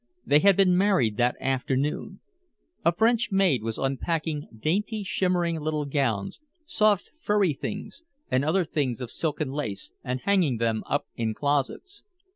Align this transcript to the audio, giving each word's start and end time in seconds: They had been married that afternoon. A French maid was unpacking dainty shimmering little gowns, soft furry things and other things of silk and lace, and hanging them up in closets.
They 0.25 0.39
had 0.39 0.57
been 0.57 0.75
married 0.75 1.17
that 1.17 1.35
afternoon. 1.39 2.21
A 2.83 2.91
French 2.91 3.31
maid 3.31 3.61
was 3.61 3.77
unpacking 3.77 4.47
dainty 4.59 5.03
shimmering 5.03 5.59
little 5.59 5.85
gowns, 5.85 6.41
soft 6.65 7.11
furry 7.19 7.53
things 7.53 8.01
and 8.31 8.43
other 8.43 8.63
things 8.63 8.99
of 8.99 9.11
silk 9.11 9.39
and 9.39 9.53
lace, 9.53 9.91
and 10.03 10.21
hanging 10.21 10.57
them 10.57 10.83
up 10.87 11.05
in 11.15 11.35
closets. 11.35 12.03